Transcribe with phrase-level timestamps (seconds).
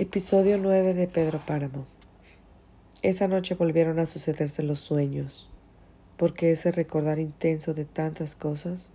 [0.00, 1.84] Episodio 9 de Pedro Páramo.
[3.02, 5.50] Esa noche volvieron a sucederse los sueños.
[6.16, 8.92] ¿Por qué ese recordar intenso de tantas cosas?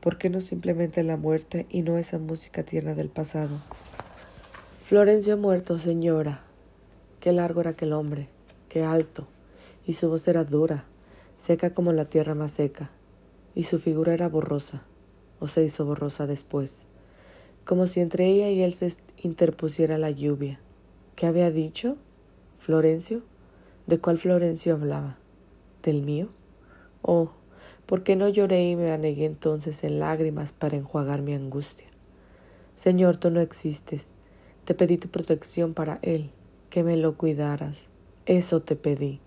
[0.00, 3.62] ¿Por qué no simplemente la muerte y no esa música tierna del pasado?
[4.86, 6.44] Florencio muerto, señora.
[7.20, 8.28] Qué largo era aquel hombre,
[8.68, 9.26] qué alto,
[9.86, 10.84] y su voz era dura,
[11.38, 12.90] seca como la tierra más seca,
[13.54, 14.82] y su figura era borrosa,
[15.40, 16.84] o se hizo borrosa después,
[17.64, 20.60] como si entre ella y él se interpusiera la lluvia.
[21.16, 21.96] ¿Qué había dicho?
[22.58, 23.22] ¿Florencio?
[23.86, 25.16] ¿De cuál Florencio hablaba?
[25.82, 26.28] ¿Del mío?
[27.02, 27.30] Oh,
[27.86, 31.86] ¿por qué no lloré y me anegué entonces en lágrimas para enjuagar mi angustia?
[32.76, 34.06] Señor, tú no existes.
[34.64, 36.30] Te pedí tu protección para él,
[36.70, 37.86] que me lo cuidaras.
[38.26, 39.20] Eso te pedí.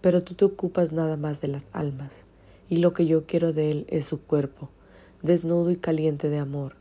[0.00, 2.12] Pero tú te ocupas nada más de las almas,
[2.68, 4.68] y lo que yo quiero de él es su cuerpo,
[5.22, 6.74] desnudo y caliente de amor,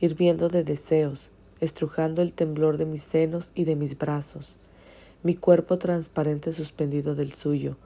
[0.00, 4.56] hirviendo de deseos, estrujando el temblor de mis senos y de mis brazos,
[5.22, 7.76] mi cuerpo transparente suspendido del suyo,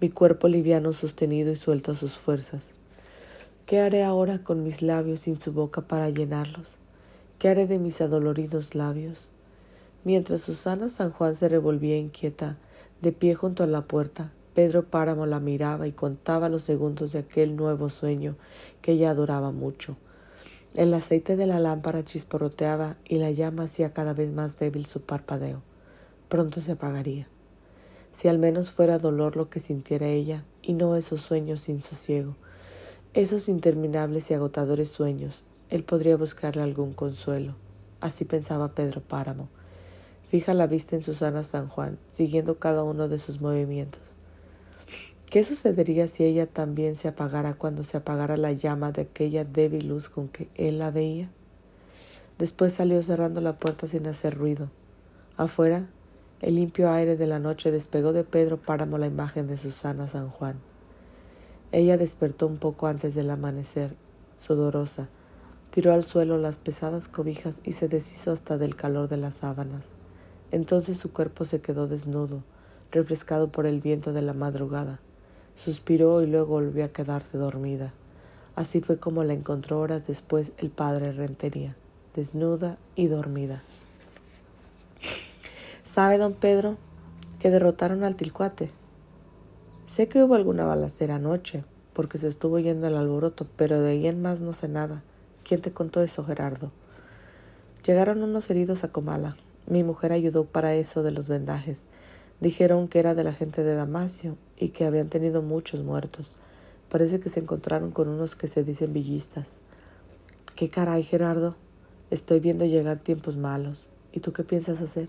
[0.00, 2.70] mi cuerpo liviano sostenido y suelto a sus fuerzas.
[3.66, 6.74] ¿Qué haré ahora con mis labios sin su boca para llenarlos?
[7.38, 9.28] ¿Qué haré de mis adoloridos labios?
[10.02, 12.56] Mientras Susana San Juan se revolvía inquieta,
[13.00, 17.20] de pie junto a la puerta, Pedro Páramo la miraba y contaba los segundos de
[17.20, 18.34] aquel nuevo sueño
[18.82, 19.96] que ella adoraba mucho.
[20.74, 25.00] El aceite de la lámpara chisporroteaba y la llama hacía cada vez más débil su
[25.00, 25.62] parpadeo.
[26.28, 27.26] Pronto se apagaría.
[28.12, 32.36] Si al menos fuera dolor lo que sintiera ella, y no esos sueños sin sosiego,
[33.14, 37.56] esos interminables y agotadores sueños, él podría buscarle algún consuelo.
[38.00, 39.48] Así pensaba Pedro Páramo.
[40.28, 44.02] Fija la vista en Susana San Juan, siguiendo cada uno de sus movimientos.
[45.30, 49.86] ¿Qué sucedería si ella también se apagara cuando se apagara la llama de aquella débil
[49.86, 51.30] luz con que él la veía?
[52.36, 54.70] Después salió cerrando la puerta sin hacer ruido.
[55.36, 55.86] Afuera,
[56.40, 60.30] el limpio aire de la noche despegó de Pedro Páramo la imagen de Susana San
[60.30, 60.56] Juan.
[61.70, 63.94] Ella despertó un poco antes del amanecer,
[64.36, 65.10] sudorosa,
[65.70, 69.86] tiró al suelo las pesadas cobijas y se deshizo hasta del calor de las sábanas.
[70.50, 72.42] Entonces su cuerpo se quedó desnudo,
[72.90, 74.98] refrescado por el viento de la madrugada.
[75.56, 77.92] Suspiró y luego volvió a quedarse dormida.
[78.56, 81.76] Así fue como la encontró horas después el padre Rentería,
[82.14, 83.62] desnuda y dormida.
[85.84, 86.76] ¿Sabe, don Pedro,
[87.38, 88.70] que derrotaron al tilcuate?
[89.86, 94.06] Sé que hubo alguna balacera anoche, porque se estuvo yendo el alboroto, pero de ahí
[94.06, 95.02] en más no sé nada.
[95.42, 96.70] ¿Quién te contó eso, Gerardo?
[97.84, 99.36] Llegaron unos heridos a Comala.
[99.66, 101.80] Mi mujer ayudó para eso de los vendajes.
[102.40, 106.30] Dijeron que era de la gente de Damasio y que habían tenido muchos muertos.
[106.90, 109.46] Parece que se encontraron con unos que se dicen villistas.
[110.54, 111.56] ¿Qué caray, Gerardo?
[112.10, 113.86] Estoy viendo llegar tiempos malos.
[114.12, 115.08] ¿Y tú qué piensas hacer?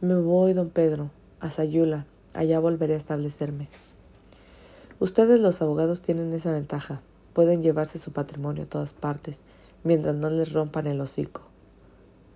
[0.00, 1.10] Me voy, don Pedro,
[1.40, 2.06] a Sayula.
[2.34, 3.68] Allá volveré a establecerme.
[4.98, 7.00] Ustedes los abogados tienen esa ventaja.
[7.34, 9.42] Pueden llevarse su patrimonio a todas partes,
[9.84, 11.42] mientras no les rompan el hocico.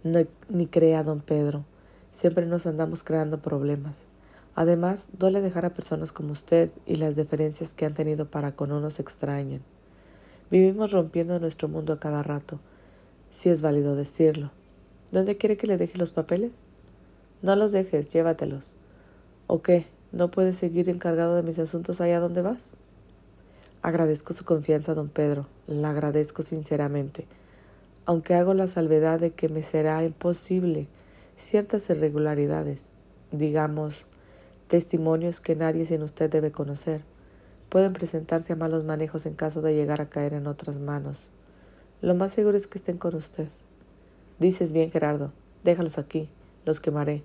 [0.04, 1.64] No, ni crea, don Pedro.
[2.12, 4.04] Siempre nos andamos creando problemas.
[4.56, 8.72] Además, duele dejar a personas como usted y las deferencias que han tenido para con
[8.72, 9.60] unos extrañan.
[10.50, 12.58] Vivimos rompiendo nuestro mundo a cada rato,
[13.30, 14.50] si es válido decirlo.
[15.12, 16.52] ¿Dónde quiere que le deje los papeles?
[17.42, 18.72] No los dejes, llévatelos.
[19.46, 19.84] ¿O qué?
[20.10, 22.72] ¿No puedes seguir encargado de mis asuntos allá donde vas?
[23.82, 27.26] Agradezco su confianza, don Pedro, la agradezco sinceramente,
[28.06, 30.88] aunque hago la salvedad de que me será imposible
[31.36, 32.86] ciertas irregularidades,
[33.32, 34.06] digamos,
[34.68, 37.02] testimonios que nadie sin usted debe conocer,
[37.68, 41.28] pueden presentarse a malos manejos en caso de llegar a caer en otras manos.
[42.02, 43.48] Lo más seguro es que estén con usted.
[44.38, 45.32] Dices bien, Gerardo,
[45.64, 46.28] déjalos aquí,
[46.64, 47.22] los quemaré.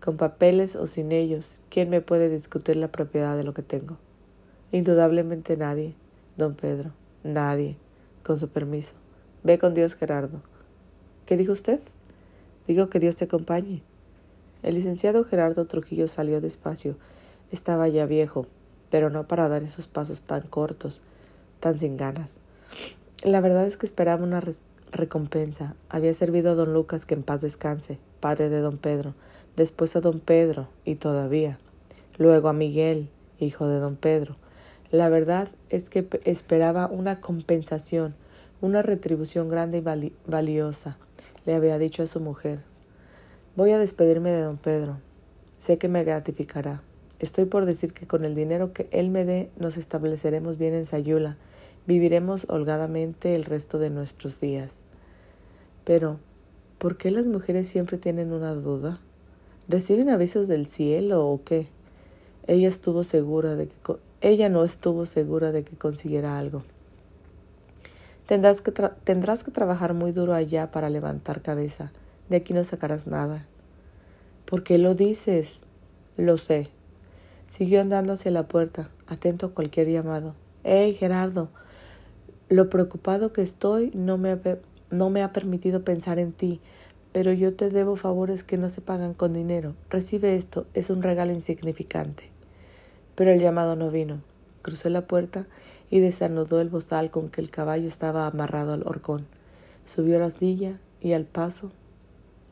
[0.00, 3.96] Con papeles o sin ellos, ¿quién me puede discutir la propiedad de lo que tengo?
[4.72, 5.94] Indudablemente nadie,
[6.36, 6.92] don Pedro,
[7.24, 7.76] nadie,
[8.22, 8.94] con su permiso.
[9.42, 10.42] Ve con Dios, Gerardo.
[11.24, 11.80] ¿Qué dijo usted?
[12.66, 13.82] Digo que Dios te acompañe.
[14.62, 16.96] El licenciado Gerardo Trujillo salió despacio.
[17.52, 18.46] Estaba ya viejo,
[18.90, 21.00] pero no para dar esos pasos tan cortos,
[21.60, 22.30] tan sin ganas.
[23.22, 24.42] La verdad es que esperaba una
[24.92, 25.74] recompensa.
[25.88, 29.14] Había servido a don Lucas que en paz descanse, padre de don Pedro,
[29.56, 31.58] después a don Pedro y todavía,
[32.18, 34.36] luego a Miguel, hijo de don Pedro.
[34.90, 38.14] La verdad es que esperaba una compensación,
[38.60, 40.98] una retribución grande y valiosa
[41.46, 42.58] le había dicho a su mujer.
[43.56, 44.98] Voy a despedirme de don Pedro.
[45.56, 46.82] Sé que me gratificará.
[47.18, 50.86] Estoy por decir que con el dinero que él me dé nos estableceremos bien en
[50.86, 51.36] Sayula.
[51.86, 54.82] Viviremos holgadamente el resto de nuestros días.
[55.84, 56.18] Pero,
[56.78, 59.00] ¿Por qué las mujeres siempre tienen una duda?
[59.66, 61.68] ¿Reciben avisos del cielo o qué?
[62.46, 66.64] Ella estuvo segura de que ella no estuvo segura de que consiguiera algo.
[68.26, 68.72] Tendrás que,
[69.04, 71.92] tendrás que trabajar muy duro allá para levantar cabeza.
[72.28, 73.46] De aquí no sacarás nada.
[74.44, 75.60] ¿Por qué lo dices?
[76.16, 76.68] Lo sé.
[77.48, 80.34] Siguió andando hacia la puerta, atento a cualquier llamado.
[80.64, 81.48] ¡Hey, Gerardo!
[82.48, 84.38] Lo preocupado que estoy no me,
[84.90, 86.60] no me ha permitido pensar en ti,
[87.12, 89.74] pero yo te debo favores que no se pagan con dinero.
[89.90, 92.24] Recibe esto, es un regalo insignificante.
[93.14, 94.20] Pero el llamado no vino.
[94.62, 95.46] Cruzó la puerta
[95.90, 99.26] y desanudó el bozal con que el caballo estaba amarrado al horcón.
[99.86, 101.70] Subió a la silla y al paso,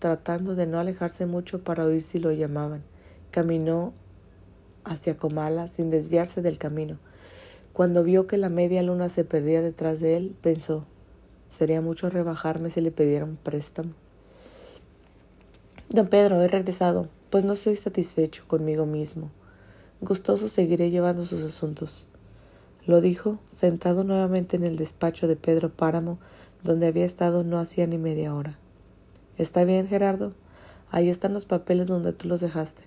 [0.05, 2.83] tratando de no alejarse mucho para oír si lo llamaban,
[3.31, 3.95] caminó
[4.85, 6.99] hacia Comala sin desviarse del camino.
[7.73, 10.85] Cuando vio que la media luna se perdía detrás de él, pensó
[11.49, 13.93] Sería mucho rebajarme si le pidiera un préstamo.
[15.89, 19.31] Don Pedro, he regresado, pues no estoy satisfecho conmigo mismo.
[20.03, 22.07] Gustoso seguiré llevando sus asuntos.
[22.85, 26.19] Lo dijo, sentado nuevamente en el despacho de Pedro Páramo,
[26.63, 28.59] donde había estado no hacía ni media hora.
[29.37, 30.33] Está bien, Gerardo.
[30.91, 32.83] Ahí están los papeles donde tú los dejaste.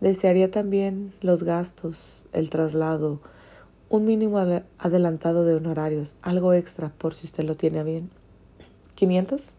[0.00, 3.20] Desearía también los gastos, el traslado,
[3.88, 4.38] un mínimo
[4.78, 8.10] adelantado de honorarios, algo extra por si usted lo tiene bien.
[8.98, 9.52] ¿500?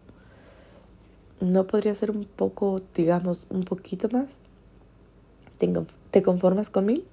[1.40, 4.38] ¿No podría ser un poco, digamos, un poquito más?
[6.12, 7.04] ¿Te conformas con mil?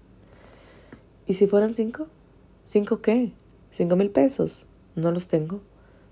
[1.25, 2.07] ¿Y si fueran cinco?
[2.65, 3.31] ¿Cinco qué?
[3.71, 4.67] ¿Cinco mil pesos?
[4.95, 5.61] No los tengo.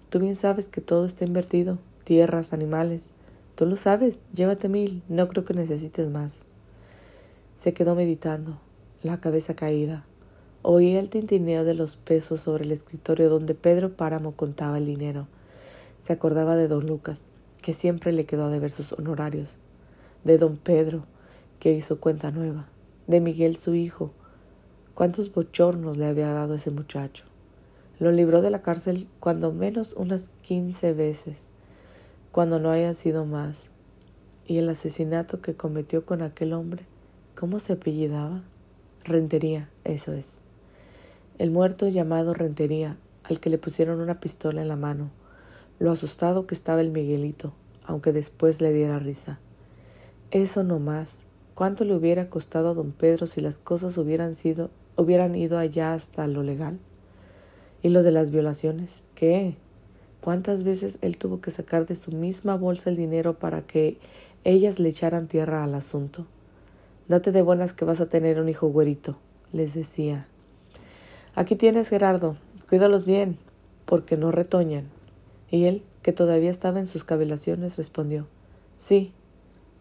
[0.10, 1.78] Tú bien sabes que todo está invertido.
[2.04, 3.02] Tierras, animales.
[3.56, 4.20] Tú lo sabes.
[4.34, 5.04] Llévate mil.
[5.08, 6.46] No creo que necesites más.
[7.58, 8.58] Se quedó meditando,
[9.04, 10.06] la cabeza caída.
[10.64, 15.28] Oía el tintineo de los pesos sobre el escritorio donde Pedro Páramo contaba el dinero.
[16.04, 17.24] Se acordaba de don Lucas,
[17.62, 19.56] que siempre le quedó a deber sus honorarios,
[20.26, 21.06] de don Pedro,
[21.60, 22.68] que hizo cuenta nueva,
[23.08, 24.12] de Miguel su hijo.
[24.94, 27.24] ¿Cuántos bochornos le había dado ese muchacho?
[28.00, 31.48] Lo libró de la cárcel cuando menos unas quince veces,
[32.34, 33.70] cuando no haya sido más.
[34.48, 36.84] Y el asesinato que cometió con aquel hombre,
[37.40, 38.42] ¿cómo se apellidaba?
[39.04, 40.42] Rentería, eso es.
[41.38, 45.12] El muerto llamado Rentería, al que le pusieron una pistola en la mano,
[45.78, 47.54] lo asustado que estaba el Miguelito,
[47.86, 49.40] aunque después le diera risa.
[50.32, 51.14] Eso no más.
[51.54, 55.94] ¿Cuánto le hubiera costado a don Pedro si las cosas hubieran sido, hubieran ido allá
[55.94, 56.80] hasta lo legal?
[57.84, 58.92] ¿Y lo de las violaciones?
[59.14, 59.56] ¿Qué?
[60.24, 63.98] ¿Cuántas veces él tuvo que sacar de su misma bolsa el dinero para que
[64.46, 66.26] ellas le echaran tierra al asunto?
[67.10, 69.18] Date de buenas que vas a tener un hijo güerito,
[69.52, 70.26] les decía.
[71.36, 72.38] Aquí tienes, Gerardo,
[72.70, 73.38] cuídalos bien,
[73.84, 74.86] porque no retoñan.
[75.52, 78.26] Y él, que todavía estaba en sus cavilaciones, respondió
[78.78, 79.12] Sí,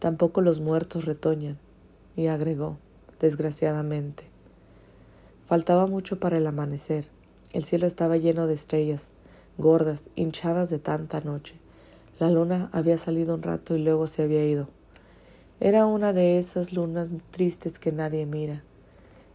[0.01, 1.57] tampoco los muertos retoñan.
[2.17, 2.79] Y agregó
[3.21, 4.25] Desgraciadamente.
[5.47, 7.07] Faltaba mucho para el amanecer.
[7.53, 9.07] El cielo estaba lleno de estrellas,
[9.59, 11.55] gordas, hinchadas de tanta noche.
[12.19, 14.69] La luna había salido un rato y luego se había ido.
[15.61, 18.63] Era una de esas lunas tristes que nadie mira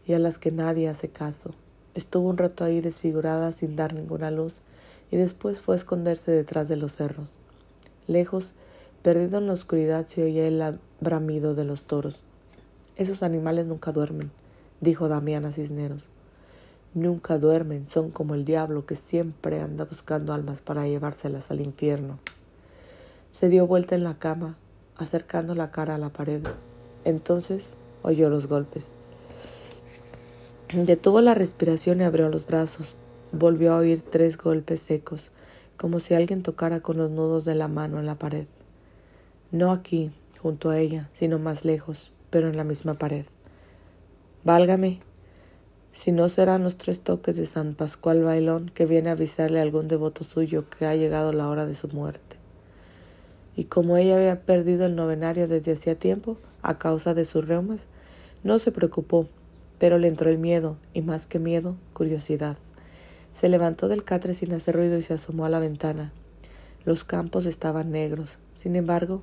[0.05, 1.51] y a las que nadie hace caso.
[1.95, 4.53] Estuvo un rato ahí desfigurada sin dar ninguna luz
[5.11, 7.33] y después fue a esconderse detrás de los cerros.
[8.07, 8.53] Lejos,
[9.03, 12.19] perdido en la oscuridad, se oía el bramido de los toros.
[12.95, 14.31] Esos animales nunca duermen,
[14.81, 16.09] dijo Damiana Cisneros.
[16.93, 22.19] Nunca duermen, son como el diablo que siempre anda buscando almas para llevárselas al infierno.
[23.31, 24.57] Se dio vuelta en la cama,
[24.97, 26.41] acercando la cara a la pared.
[27.05, 27.69] Entonces
[28.01, 28.87] oyó los golpes.
[30.73, 32.95] Detuvo la respiración y abrió los brazos.
[33.31, 35.31] Volvió a oír tres golpes secos,
[35.77, 38.47] como si alguien tocara con los nudos de la mano en la pared.
[39.51, 43.25] No aquí, junto a ella, sino más lejos, pero en la misma pared.
[44.43, 44.99] Válgame,
[45.97, 49.63] si no serán los tres toques de San Pascual Bailón que viene a avisarle a
[49.63, 52.37] algún devoto suyo que ha llegado la hora de su muerte.
[53.55, 57.87] Y como ella había perdido el novenario desde hacía tiempo, a causa de sus reumas,
[58.43, 59.27] no se preocupó
[59.79, 62.57] pero le entró el miedo, y más que miedo, curiosidad.
[63.39, 66.11] Se levantó del catre sin hacer ruido y se asomó a la ventana.
[66.83, 68.39] Los campos estaban negros.
[68.55, 69.21] Sin embargo,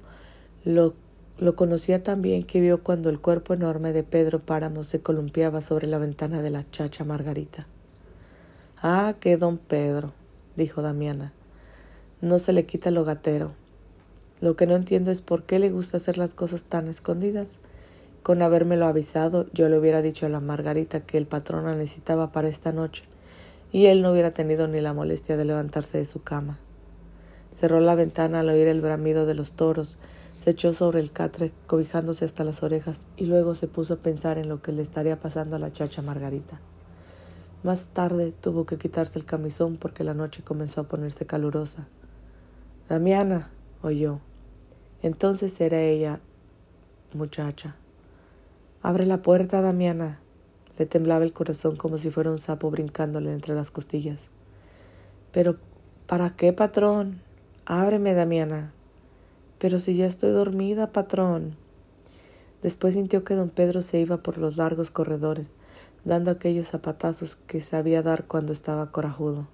[0.64, 0.94] lo,
[1.38, 5.60] lo conocía tan bien que vio cuando el cuerpo enorme de Pedro Páramo se columpiaba
[5.60, 7.66] sobre la ventana de la chacha Margarita.
[8.80, 10.12] Ah, qué don Pedro,
[10.56, 11.32] dijo Damiana.
[12.20, 13.52] No se le quita lo gatero.
[14.40, 17.58] Lo que no entiendo es por qué le gusta hacer las cosas tan escondidas.
[18.22, 22.30] Con habérmelo avisado, yo le hubiera dicho a la Margarita que el patrón la necesitaba
[22.30, 23.04] para esta noche,
[23.72, 26.58] y él no hubiera tenido ni la molestia de levantarse de su cama.
[27.54, 29.98] cerró la ventana al oír el bramido de los toros,
[30.42, 34.38] se echó sobre el catre, cobijándose hasta las orejas, y luego se puso a pensar
[34.38, 36.60] en lo que le estaría pasando a la chacha Margarita.
[37.62, 41.86] Más tarde tuvo que quitarse el camisón porque la noche comenzó a ponerse calurosa.
[42.90, 43.48] Damiana,
[43.80, 44.20] oyó.
[45.00, 46.20] Entonces era ella,
[47.14, 47.76] muchacha.
[48.82, 50.20] Abre la puerta, Damiana.
[50.76, 54.28] Le temblaba el corazón como si fuera un sapo brincándole entre las costillas.
[55.32, 55.56] Pero,
[56.06, 57.22] ¿para qué, patrón?
[57.64, 58.73] Ábreme, Damiana.
[59.58, 61.56] Pero si ya estoy dormida, patrón.
[62.62, 65.50] Después sintió que don Pedro se iba por los largos corredores,
[66.04, 69.46] dando aquellos zapatazos que sabía dar cuando estaba corajudo.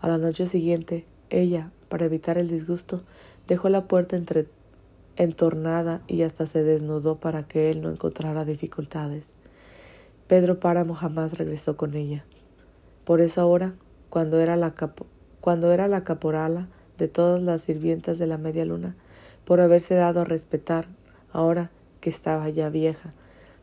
[0.00, 3.02] A la noche siguiente, ella, para evitar el disgusto,
[3.46, 4.46] dejó la puerta entre
[5.16, 9.34] entornada y hasta se desnudó para que él no encontrara dificultades.
[10.28, 12.24] Pedro Páramo jamás regresó con ella.
[13.04, 13.74] Por eso ahora,
[14.08, 14.74] cuando era la,
[15.40, 18.94] cuando era la caporala de todas las sirvientas de la media luna,
[19.50, 20.86] por haberse dado a respetar,
[21.32, 23.14] ahora que estaba ya vieja,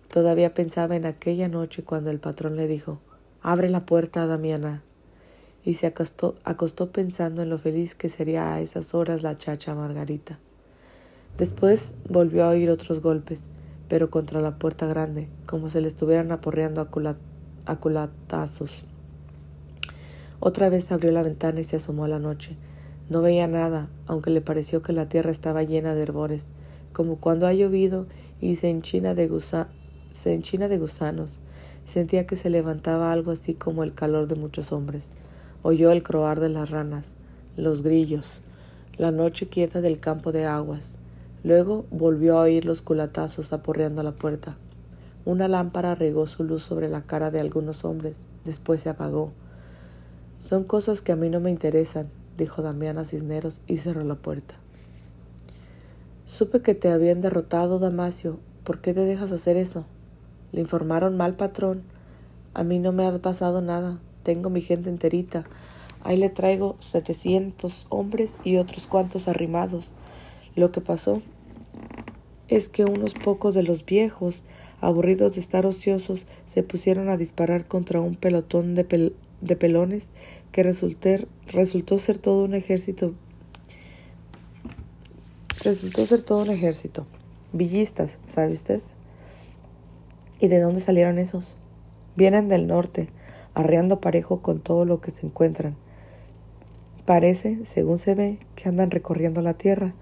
[0.10, 3.00] todavía pensaba en aquella noche cuando el patrón le dijo
[3.42, 4.84] Abre la puerta, Damiana.
[5.64, 9.76] Y se acostó, acostó pensando en lo feliz que sería a esas horas la chacha
[9.76, 10.40] Margarita.
[11.38, 13.44] Después volvió a oír otros golpes,
[13.88, 18.84] pero contra la puerta grande, como si le estuvieran aporreando a, culatazos.
[20.42, 22.58] Otra vez abrió la ventana y se asomó a la noche.
[23.10, 26.48] No veía nada, aunque le pareció que la tierra estaba llena de herbores,
[26.94, 28.08] como cuando ha llovido
[28.42, 29.30] y se enchina de,
[30.14, 31.40] se enchina de gusanos.
[31.86, 35.06] Sentía que se levantaba algo así como el calor de muchos hombres.
[35.64, 37.08] Oyó el croar de las ranas,
[37.56, 38.42] los grillos,
[38.98, 40.98] la noche quieta del campo de aguas,
[41.48, 44.58] Luego volvió a oír los culatazos aporreando la puerta.
[45.24, 49.32] Una lámpara regó su luz sobre la cara de algunos hombres, después se apagó.
[50.50, 54.56] Son cosas que a mí no me interesan, dijo Damiana Cisneros y cerró la puerta.
[56.26, 58.40] Supe que te habían derrotado, Damasio.
[58.64, 59.86] ¿Por qué te dejas hacer eso?
[60.52, 61.84] Le informaron mal, patrón.
[62.54, 64.00] A mí no me ha pasado nada.
[64.24, 65.46] Tengo mi gente enterita.
[66.04, 69.92] Ahí le traigo setecientos hombres y otros cuantos arrimados.
[70.56, 71.22] Lo que pasó
[72.48, 74.44] es que unos pocos de los viejos,
[74.80, 80.10] aburridos de estar ociosos, se pusieron a disparar contra un pelotón de, de pelones
[80.52, 83.14] que resultó ser todo un ejército.
[85.64, 87.06] Resultó ser todo un ejército.
[87.54, 88.82] Villistas, ¿sabe usted?
[90.40, 91.58] ¿Y de dónde salieron esos?
[92.16, 93.08] Vienen del norte,
[93.54, 95.76] arreando parejo con todo lo que se encuentran.
[97.06, 99.94] Parece, según se ve, que andan recorriendo la tierra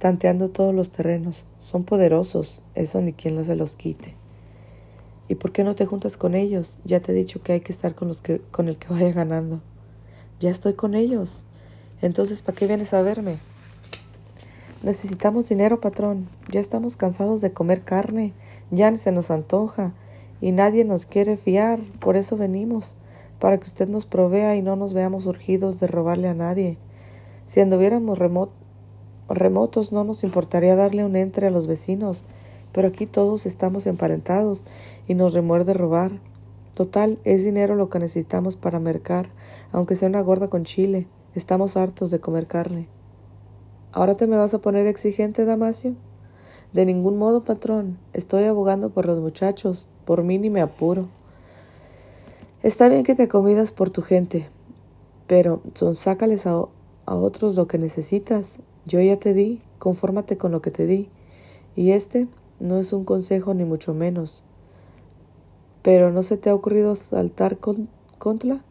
[0.00, 1.44] tanteando todos los terrenos.
[1.60, 4.19] Son poderosos, eso ni quien no se los quite.
[5.30, 6.80] ¿Y por qué no te juntas con ellos?
[6.84, 9.12] Ya te he dicho que hay que estar con, los que, con el que vaya
[9.12, 9.60] ganando.
[10.40, 11.44] Ya estoy con ellos.
[12.02, 13.38] Entonces, ¿para qué vienes a verme?
[14.82, 16.28] Necesitamos dinero, patrón.
[16.50, 18.32] Ya estamos cansados de comer carne.
[18.72, 19.94] Ya se nos antoja.
[20.40, 21.78] Y nadie nos quiere fiar.
[22.00, 22.96] Por eso venimos.
[23.38, 26.76] Para que usted nos provea y no nos veamos urgidos de robarle a nadie.
[27.46, 28.56] Si anduviéramos remotos
[29.28, 32.24] remotos no nos importaría darle un entre a los vecinos,
[32.72, 34.62] pero aquí todos estamos emparentados
[35.10, 36.20] y nos remuerde robar.
[36.76, 39.28] Total, es dinero lo que necesitamos para mercar,
[39.72, 41.08] aunque sea una gorda con chile.
[41.34, 42.86] Estamos hartos de comer carne.
[43.90, 45.96] ¿Ahora te me vas a poner exigente, Damasio?
[46.72, 47.98] De ningún modo, patrón.
[48.12, 49.88] Estoy abogando por los muchachos.
[50.04, 51.08] Por mí ni me apuro.
[52.62, 54.48] Está bien que te comidas por tu gente,
[55.26, 58.60] pero son sácales a, a otros lo que necesitas.
[58.86, 61.10] Yo ya te di, confórmate con lo que te di.
[61.74, 62.28] Y este
[62.60, 64.44] no es un consejo ni mucho menos.
[65.82, 68.62] Pero ¿no se te ha ocurrido saltar con, contra?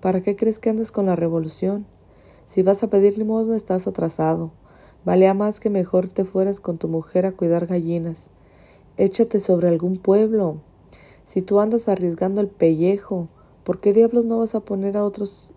[0.00, 1.86] ¿Para qué crees que andas con la revolución?
[2.46, 4.50] Si vas a pedir limosna estás atrasado.
[5.04, 8.28] Valía más que mejor te fueras con tu mujer a cuidar gallinas.
[8.96, 10.56] Échate sobre algún pueblo.
[11.24, 13.28] Si tú andas arriesgando el pellejo,
[13.64, 15.50] ¿por qué diablos no vas a poner a otros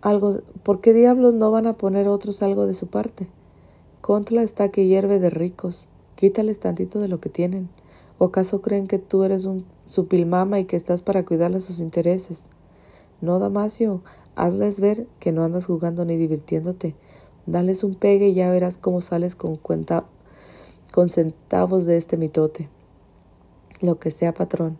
[0.00, 3.26] algo, ¿por qué diablos no van a poner otros algo de su parte?
[4.00, 7.68] Contra está que hierve de ricos, quítales tantito de lo que tienen.
[8.18, 12.50] ¿O acaso creen que tú eres un supilmama y que estás para cuidarles sus intereses?
[13.20, 14.02] No, Damasio,
[14.36, 16.94] hazles ver que no andas jugando ni divirtiéndote.
[17.46, 20.04] Dales un pegue y ya verás cómo sales con cuenta
[20.92, 22.68] con centavos de este mitote.
[23.80, 24.78] Lo que sea, patrón.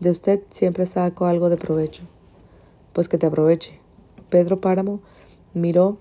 [0.00, 2.02] De usted siempre saco algo de provecho.
[2.92, 3.78] Pues que te aproveche.
[4.30, 5.00] Pedro Páramo
[5.54, 5.98] miró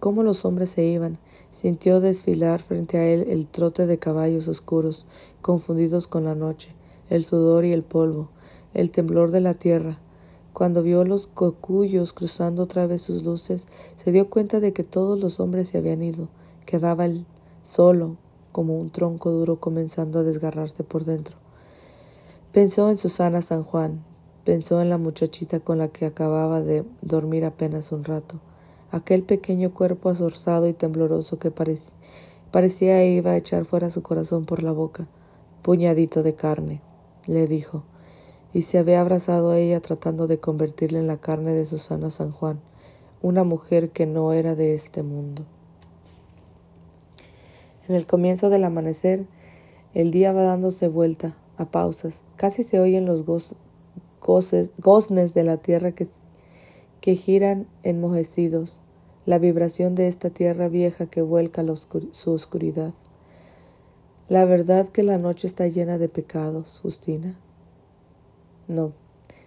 [0.00, 1.18] cómo los hombres se iban,
[1.54, 5.06] sintió desfilar frente a él el trote de caballos oscuros,
[5.40, 6.74] confundidos con la noche,
[7.10, 8.28] el sudor y el polvo,
[8.74, 9.98] el temblor de la tierra.
[10.52, 15.20] Cuando vio los cocuyos cruzando otra vez sus luces, se dio cuenta de que todos
[15.20, 16.28] los hombres se habían ido.
[16.66, 17.24] Quedaba él
[17.62, 18.16] solo,
[18.50, 21.36] como un tronco duro comenzando a desgarrarse por dentro.
[22.52, 24.04] Pensó en Susana San Juan,
[24.44, 28.40] pensó en la muchachita con la que acababa de dormir apenas un rato,
[28.94, 34.62] aquel pequeño cuerpo azorzado y tembloroso que parecía, iba a echar fuera su corazón por
[34.62, 35.08] la boca.
[35.62, 36.80] Puñadito de carne,
[37.26, 37.82] le dijo,
[38.52, 42.30] y se había abrazado a ella tratando de convertirla en la carne de Susana San
[42.30, 42.60] Juan,
[43.20, 45.44] una mujer que no era de este mundo.
[47.88, 49.26] En el comienzo del amanecer,
[49.92, 52.22] el día va dándose vuelta, a pausas.
[52.36, 53.24] Casi se oyen los
[54.20, 56.06] goznes de la tierra que,
[57.00, 58.80] que giran enmojecidos,
[59.26, 61.64] la vibración de esta tierra vieja que vuelca
[62.12, 62.94] su oscuridad.
[64.28, 67.38] La verdad que la noche está llena de pecados, Justina.
[68.68, 68.92] No.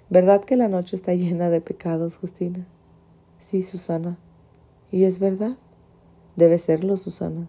[0.10, 2.66] ¿Verdad que la noche está llena de pecados, Justina?
[3.40, 4.18] Sí, Susana.
[4.92, 5.58] ¿Y es verdad?
[6.36, 7.48] Debe serlo, Susana.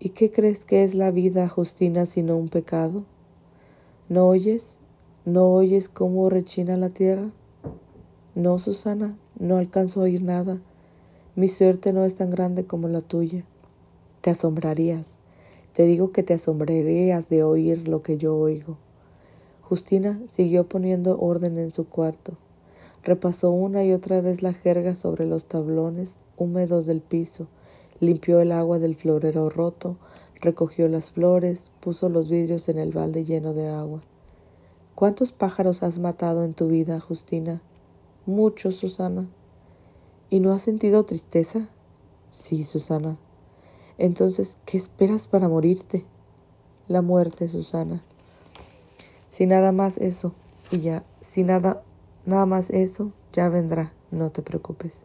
[0.00, 3.04] ¿Y qué crees que es la vida, Justina, sino un pecado?
[4.08, 4.78] ¿No oyes?
[5.24, 7.30] ¿No oyes cómo rechina la tierra?
[8.34, 10.58] No, Susana, no alcanzo a oír nada.
[11.36, 13.44] Mi suerte no es tan grande como la tuya.
[14.20, 15.16] Te asombrarías.
[15.74, 18.76] Te digo que te asombrarías de oír lo que yo oigo.
[19.62, 22.32] Justina siguió poniendo orden en su cuarto.
[23.04, 27.46] Repasó una y otra vez la jerga sobre los tablones húmedos del piso
[28.00, 29.96] Limpió el agua del florero roto,
[30.40, 34.02] recogió las flores, puso los vidrios en el balde lleno de agua.
[34.94, 37.60] ¿Cuántos pájaros has matado en tu vida, Justina?
[38.28, 39.26] Muchos, Susana.
[40.28, 41.70] ¿Y no has sentido tristeza?
[42.30, 43.16] Sí, Susana.
[43.96, 46.04] Entonces, ¿qué esperas para morirte?
[46.88, 48.02] La muerte, Susana.
[49.30, 50.34] Si nada más eso,
[50.70, 51.82] y ya, si nada,
[52.26, 55.04] nada más eso, ya vendrá, no te preocupes.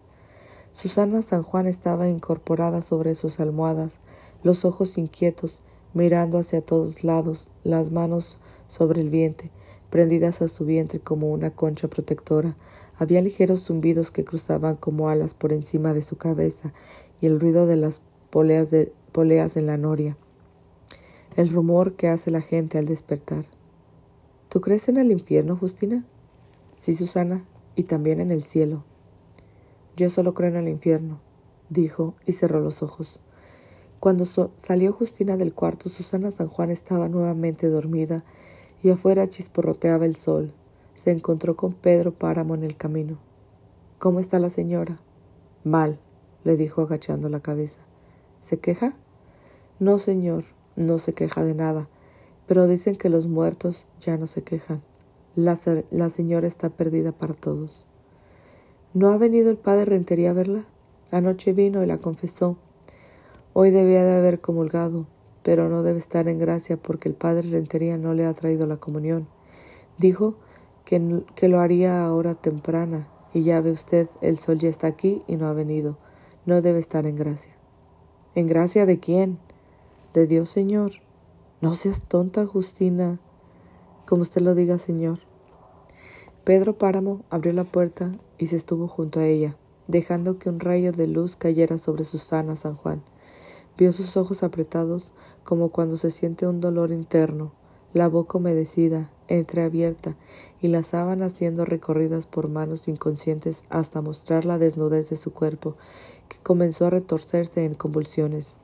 [0.74, 4.00] Susana San Juan estaba incorporada sobre sus almohadas,
[4.44, 5.62] los ojos inquietos,
[5.94, 9.50] mirando hacia todos lados, las manos sobre el vientre,
[9.90, 12.58] prendidas a su vientre como una concha protectora.
[12.98, 16.74] Había ligeros zumbidos que cruzaban como alas por encima de su cabeza
[17.22, 20.18] y el ruido de las poleas, de, poleas en la noria.
[21.36, 23.46] El rumor que hace la gente al despertar.
[24.50, 26.06] ¿Tú crees en el infierno, Justina?
[26.78, 28.84] Sí, Susana, y también en el cielo.
[29.96, 31.20] Yo solo creo en el infierno,
[31.70, 33.22] dijo y cerró los ojos.
[34.00, 38.24] Cuando salió Justina del cuarto, Susana San Juan estaba nuevamente dormida
[38.84, 40.54] y afuera chisporroteaba el sol.
[40.94, 43.18] Se encontró con Pedro Páramo en el camino.
[44.00, 44.98] ¿Cómo está la señora?
[45.64, 46.00] Mal,
[46.44, 47.82] le dijo agachando la cabeza.
[48.40, 48.96] ¿Se queja?
[49.80, 51.88] No, señor, no se queja de nada,
[52.48, 54.84] pero dicen que los muertos ya no se quejan.
[55.36, 55.58] La,
[55.90, 57.88] la señora está perdida para todos.
[58.94, 60.66] ¿No ha venido el padre Rentería a verla?
[61.12, 62.58] Anoche vino y la confesó.
[63.54, 65.08] Hoy debía de haber comulgado,
[65.44, 68.78] pero no debe estar en gracia porque el padre Rentería no le ha traído la
[68.78, 69.28] comunión.
[69.98, 70.36] Dijo
[70.86, 75.24] que, que lo haría ahora temprana, y ya ve usted, el sol ya está aquí
[75.28, 75.98] y no ha venido.
[76.46, 77.56] No debe estar en gracia.
[78.36, 79.40] ¿En gracia de quién?
[80.14, 80.92] De Dios, Señor.
[81.62, 83.20] No seas tonta, Justina.
[84.06, 85.20] Como usted lo diga, Señor.
[86.44, 89.56] Pedro Páramo abrió la puerta y se estuvo junto a ella,
[89.88, 93.02] dejando que un rayo de luz cayera sobre Susana San Juan.
[93.78, 95.14] Vio sus ojos apretados
[95.46, 97.54] como cuando se siente un dolor interno,
[97.94, 100.16] la boca humedecida, entreabierta,
[100.62, 105.76] y las sábanas siendo recorridas por manos inconscientes hasta mostrar la desnudez de su cuerpo,
[106.30, 108.56] que comenzó a retorcerse en convulsiones.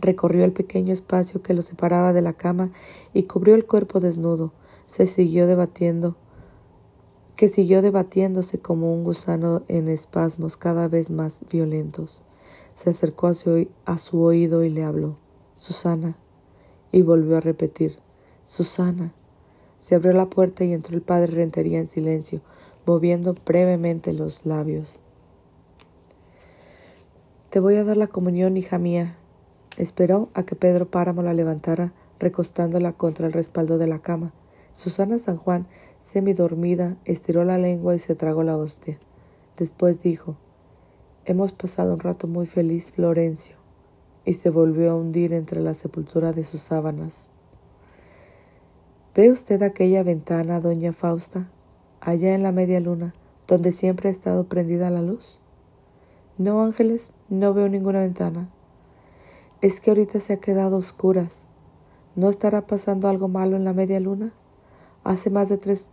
[0.00, 2.72] Recorrió el pequeño espacio que lo separaba de la cama
[3.12, 4.52] y cubrió el cuerpo desnudo.
[4.86, 6.16] Se siguió debatiendo
[7.40, 12.20] que siguió debatiéndose como un gusano en espasmos cada vez más violentos.
[12.74, 15.16] Se acercó a su, oído y le habló,
[15.56, 16.18] Susana,
[16.92, 17.96] y volvió a repetir,
[18.50, 19.14] Susana.
[19.78, 22.40] Se abrió la puerta y entró el padre Rentería en silencio,
[22.84, 25.00] moviendo brevemente los labios.
[27.50, 29.16] Te voy a dar la comunión, hija mía.
[29.76, 34.32] Esperó a que Pedro Páramo la levantara, recostándola contra el respaldo de la cama.
[34.72, 35.68] Susana San Juan,
[36.00, 38.98] semidormida, estiró la lengua y se tragó la hostia.
[39.58, 40.34] Después dijo,
[41.24, 43.54] Hemos pasado un rato muy feliz, Florencio,
[44.24, 47.30] y se volvió a hundir entre la sepultura de sus sábanas.
[49.14, 51.50] ¿Ve usted aquella ventana, doña Fausta,
[52.00, 53.12] allá en la media luna,
[53.48, 55.40] donde siempre ha estado prendida la luz?
[56.38, 58.48] No, Ángeles, no veo ninguna ventana.
[59.60, 61.48] Es que ahorita se ha quedado oscuras.
[62.14, 64.32] ¿No estará pasando algo malo en la media luna?
[65.02, 65.88] Hace más de tres,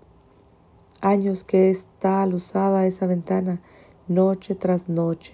[1.02, 3.62] Años que está alusada esa ventana,
[4.08, 5.34] noche tras noche.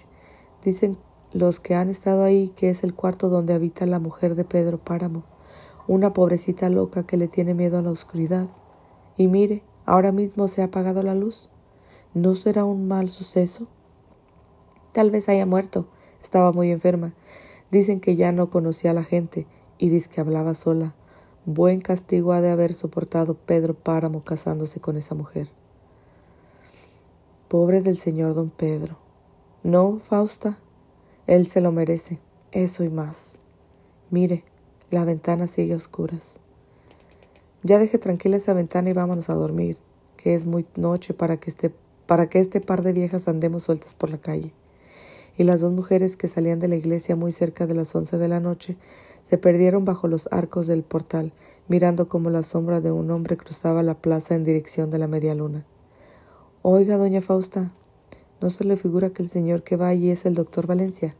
[0.62, 0.98] Dicen
[1.32, 4.76] los que han estado ahí que es el cuarto donde habita la mujer de Pedro
[4.76, 5.24] Páramo,
[5.86, 8.48] una pobrecita loca que le tiene miedo a la oscuridad.
[9.16, 11.48] Y mire, ahora mismo se ha apagado la luz.
[12.14, 13.66] ¿No será un mal suceso?
[14.92, 15.86] Tal vez haya muerto.
[16.22, 17.12] Estaba muy enferma.
[17.70, 19.46] Dicen que ya no conocía a la gente
[19.78, 20.94] y dice que hablaba sola.
[21.44, 25.48] Buen castigo ha de haber soportado Pedro Páramo casándose con esa mujer.
[27.48, 28.96] Pobre del señor don Pedro.
[29.62, 30.58] No, Fausta,
[31.26, 32.20] él se lo merece,
[32.52, 33.38] eso y más.
[34.10, 34.44] Mire,
[34.90, 36.38] la ventana sigue a oscuras.
[37.62, 39.78] Ya deje tranquila esa ventana y vámonos a dormir,
[40.16, 41.72] que es muy noche para que este,
[42.06, 44.52] para que este par de viejas andemos sueltas por la calle.
[45.36, 48.28] Y las dos mujeres que salían de la iglesia muy cerca de las once de
[48.28, 48.76] la noche
[49.22, 51.32] se perdieron bajo los arcos del portal,
[51.66, 55.34] mirando como la sombra de un hombre cruzaba la plaza en dirección de la media
[55.34, 55.64] luna.
[56.62, 57.72] Oiga, doña Fausta,
[58.40, 61.16] ¿no se le figura que el señor que va allí es el doctor Valencia?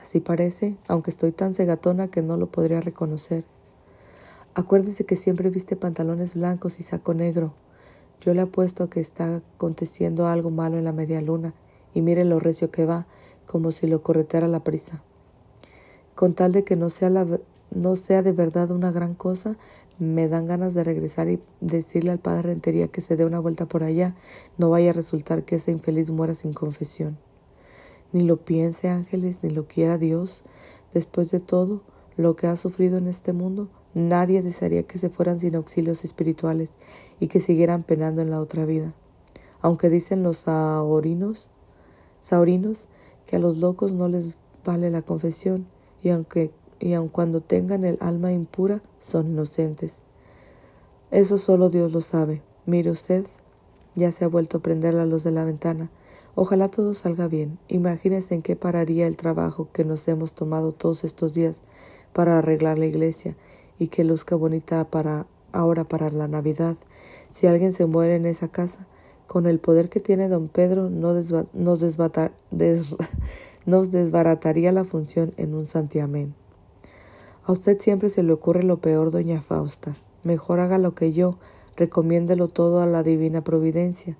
[0.00, 3.44] Así parece, aunque estoy tan cegatona que no lo podría reconocer.
[4.54, 7.54] Acuérdese que siempre viste pantalones blancos y saco negro.
[8.20, 11.54] Yo le apuesto a que está aconteciendo algo malo en la media luna,
[11.92, 13.06] y mire lo recio que va,
[13.46, 15.02] como si lo correteara la prisa.
[16.14, 17.26] Con tal de que no sea, la,
[17.70, 19.56] no sea de verdad una gran cosa,
[19.98, 23.66] me dan ganas de regresar y decirle al padre Rentería que se dé una vuelta
[23.66, 24.14] por allá,
[24.58, 27.16] no vaya a resultar que ese infeliz muera sin confesión.
[28.14, 30.44] Ni lo piense, ángeles, ni lo quiera Dios.
[30.92, 31.82] Después de todo
[32.16, 36.70] lo que ha sufrido en este mundo, nadie desearía que se fueran sin auxilios espirituales
[37.18, 38.94] y que siguieran penando en la otra vida.
[39.60, 41.50] Aunque dicen los saurinos,
[42.20, 42.86] saurinos
[43.26, 45.66] que a los locos no les vale la confesión
[46.00, 50.02] y aunque y aun cuando tengan el alma impura, son inocentes.
[51.10, 52.42] Eso solo Dios lo sabe.
[52.64, 53.26] Mire usted,
[53.96, 55.90] ya se ha vuelto a prender la luz de la ventana.
[56.36, 57.58] Ojalá todo salga bien.
[57.68, 61.60] Imagínese en qué pararía el trabajo que nos hemos tomado todos estos días
[62.12, 63.36] para arreglar la iglesia
[63.78, 66.76] y que luzca bonita para ahora para la Navidad.
[67.30, 68.86] Si alguien se muere en esa casa,
[69.26, 71.32] con el poder que tiene don Pedro, no nos,
[73.66, 76.34] nos desbarataría la función en un santiamén.
[77.44, 79.96] A usted siempre se le ocurre lo peor, doña Fausta.
[80.22, 81.38] Mejor haga lo que yo,
[81.76, 84.16] recomiéndelo todo a la divina providencia.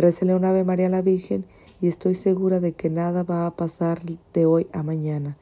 [0.00, 1.44] Récele un Ave María a la Virgen
[1.82, 4.00] y estoy segura de que nada va a pasar
[4.32, 5.36] de hoy a mañana.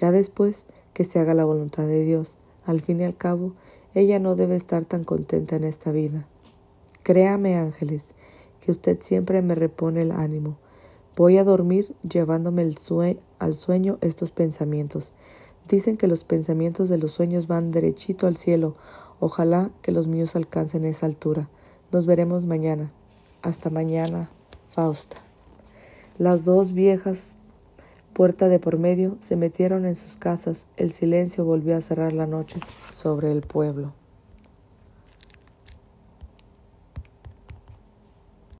[0.00, 2.38] Ya después que se haga la voluntad de Dios.
[2.64, 3.52] Al fin y al cabo,
[3.92, 6.26] ella no debe estar tan contenta en esta vida.
[7.02, 8.14] Créame, ángeles,
[8.60, 10.56] que usted siempre me repone el ánimo.
[11.14, 15.12] Voy a dormir llevándome al sueño estos pensamientos.
[15.68, 18.74] Dicen que los pensamientos de los sueños van derechito al cielo.
[19.20, 21.50] Ojalá que los míos alcancen esa altura.
[21.92, 22.90] Nos veremos mañana.
[23.42, 24.28] Hasta mañana,
[24.70, 25.16] Fausta.
[26.18, 27.36] Las dos viejas,
[28.12, 30.66] puerta de por medio, se metieron en sus casas.
[30.76, 32.58] El silencio volvió a cerrar la noche
[32.92, 33.92] sobre el pueblo.